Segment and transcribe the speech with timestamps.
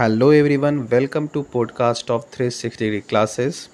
[0.00, 3.68] Hello everyone welcome to podcast of 360 degree classes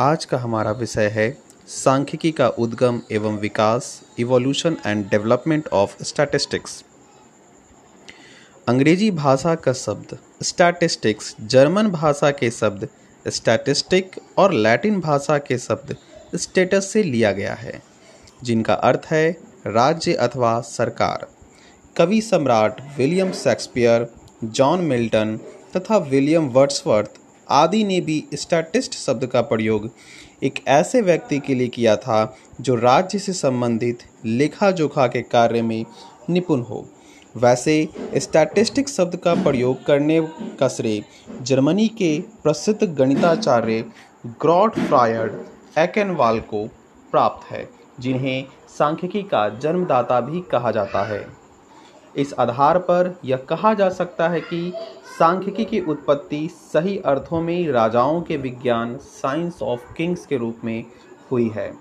[0.00, 6.84] आज का हमारा विषय है सांख्यिकी का उद्गम एवं विकास evolution and development of statistics
[8.68, 12.88] अंग्रेज़ी भाषा का शब्द स्टैटिस्टिक्स जर्मन भाषा के शब्द
[13.28, 15.96] स्टैटिस्टिक और लैटिन भाषा के शब्द
[16.36, 17.82] स्टेटस से लिया गया है,
[18.42, 19.30] जिनका अर्थ है
[19.66, 21.26] राज्य अथवा सरकार।
[21.96, 25.38] कवि सम्राट विलियम शेक्सपियर जॉन मिल्टन
[25.76, 27.10] तथा विलियम वर्ड्सवर्थ
[27.48, 29.90] आदि ने भी स्टैटिस्ट शब्द का प्रयोग
[30.42, 35.62] एक ऐसे व्यक्ति के लिए किया था जो राज्य से संबंधित लेखा जोखा के कार्य
[35.62, 35.84] में
[36.30, 36.88] निपुण हो।
[37.36, 40.20] वैसे, स्टैटिस्टिक शब्द का प्रयोग करने
[40.60, 41.04] का श्रेय
[41.42, 43.84] जर्मनी के प्रसिद्ध गणिताचार्य
[44.26, 45.40] ग्रॉड फ्रायड
[45.78, 46.66] एक्नवाल को
[47.10, 47.68] प्राप्त है,
[48.00, 48.44] जिन्हें
[48.78, 51.43] सांख्यिकी का जन्मदाता भी कहा जाता है।
[52.16, 54.72] इस आधार पर यह कहा जा सकता है कि
[55.18, 60.84] सांख्यिकी की उत्पत्ति सही अर्थों में राजाओं के विज्ञान, साइंस ऑफ़ किंग्स के रूप में
[61.32, 61.72] हुई है।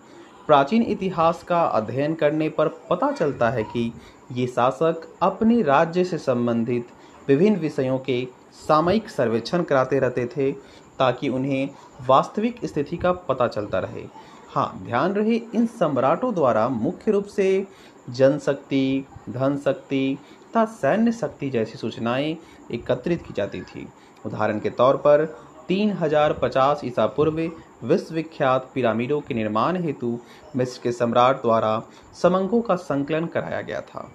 [0.47, 3.91] प्राचीन इतिहास का अध्ययन करने पर पता चलता है कि
[4.31, 6.87] ये शासक अपने राज्य से संबंधित
[7.27, 8.27] विभिन्न विषयों के
[8.67, 10.51] सामयिक सर्वेक्षण कराते रहते थे,
[10.99, 11.69] ताकि उन्हें
[12.07, 14.05] वास्तविक स्थिति का पता चलता रहे।
[14.49, 17.67] हाँ ध्यान रहे इन सम्राटों द्वारा मुख्य रूप से
[18.09, 20.17] जनशक्ति धन शक्ति
[20.49, 22.37] तथा सैन्य शक्ति जैसी सूचनाएँ
[22.71, 23.87] एकत्रित की जाती थी।
[24.25, 25.25] उदाहरण के तौर पर,
[25.67, 27.39] तीन हज़ार पचास ईसा पूर्व
[27.83, 30.19] विश्वविख्यात पिरामिडों के निर्माण हेतु
[30.55, 31.81] मिस्र के सम्राट द्वारा
[32.21, 34.09] समंगों का संकलन कराया गया था।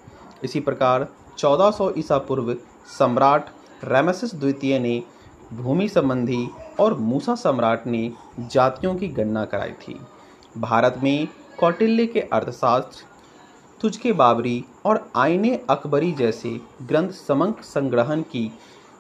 [0.45, 1.07] इसी प्रकार
[1.39, 2.55] 1400 ईसा पूर्व
[2.99, 3.51] सम्राट
[3.85, 5.03] रेमसिस द्वितीय ने
[5.53, 6.49] भूमि संबंधी
[6.81, 10.01] और मूसा सम्राट ने जातियों की गणना कराई थी।
[10.59, 11.29] भारत में
[11.61, 13.05] कौटिल्य के अर्थशास्त्र
[13.81, 18.51] तुझके बाबरी और आईने अकबरी जैसे ग्रंथ समंक संग्रहण की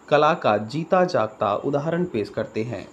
[0.08, 2.86] कला का जीता जागता उदाहरण पेश करते हैं।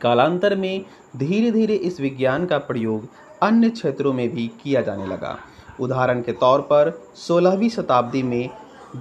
[0.00, 0.84] कालांतर में
[1.16, 3.08] धीरे धीरे इस विज्ञान का प्रयोग
[3.42, 5.36] अन्य क्षेत्रों में भी किया जाने लगा।
[5.80, 8.48] उदाहरण के तौर पर 16वीं शताब्दी में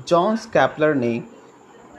[0.07, 1.23] जॉन स्कैपलर ने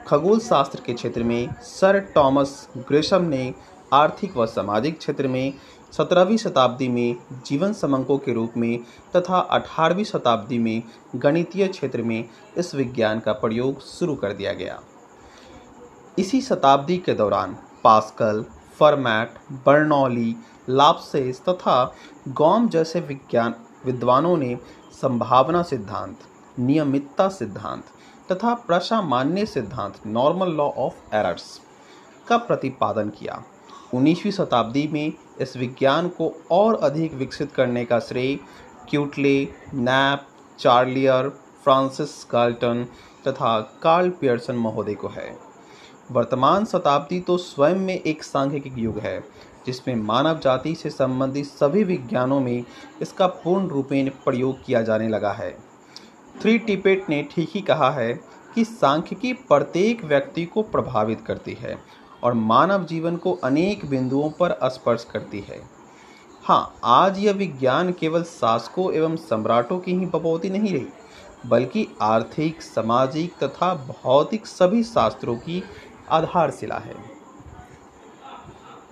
[0.07, 3.53] खगोल शास्त्र के क्षेत्र में सर टॉमस ग्रेशम ने
[3.93, 5.53] आर्थिक व सामाजिक क्षेत्र में
[5.91, 8.79] सत्रहवीं शताब्दी में जीवन समंकों के रूप में
[9.15, 10.83] तथा अठारहवीं शताब्दी में
[11.15, 14.79] गणितीय क्षेत्र में इस विज्ञान का प्रयोग शुरू कर दिया गया।
[16.19, 18.45] इसी शताब्दी के दौरान पास्कल,
[18.79, 19.33] फर्मैट,
[19.65, 20.35] बर्नौली,
[20.69, 21.95] लाप्सेस तथा
[22.27, 24.57] गॉम जैसे विज्ञान विद्वानों ने
[25.01, 26.17] संभावना सिद्धांत,
[26.59, 27.83] नियमितता सिद्धांत
[28.31, 31.59] तथा प्रसामान्य सिद्धांत, नॉर्मल लॉ ऑफ़ एरर्स
[32.27, 33.43] का प्रतिपादन किया।
[33.93, 38.35] उन्नीसवीं शताब्दी में इस विज्ञान को और अधिक विकसित करने का श्रेय
[38.89, 40.27] Quetelet, Knapp,
[40.59, 41.29] Charlier,
[41.63, 42.85] Francis Galton
[43.27, 45.37] तथा कार्ल पियर्सन महोदय को है।
[46.11, 49.19] वर्तमान शताब्दी तो स्वयं में एक सांख्यिक युग है,
[49.65, 52.63] जिसमें मानव जाति से संबंधित सभी विज्ञानों में
[53.01, 55.51] इसका पूर्ण रूपेण प्रयोग किया जाने लगा है।
[56.41, 58.13] थ्री टिपेट ने ठीक ही कहा है
[58.55, 61.77] कि सांख्यिकी प्रत्येक व्यक्ति को प्रभावित करती है
[62.23, 65.69] और मानव जीवन को अनेक बिंदुओं पर स्पर्श करती है।
[66.43, 70.87] हाँ आज यह विज्ञान केवल शासकों एवं सम्राटों की ही बपौती नहीं रही,
[71.45, 75.63] बल्कि आर्थिक, सामाजिक तथा भौतिक सभी शास्त्रों की
[76.09, 76.95] आधारशिला है।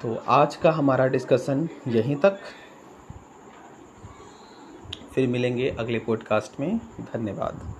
[0.01, 2.39] तो आज का हमारा डिस्कशन यहीं तक।
[5.15, 7.76] फिर मिलेंगे अगले पॉडकास्ट में। धन्यवाद।